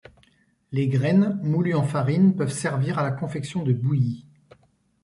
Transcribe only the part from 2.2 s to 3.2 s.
peuvent servir à la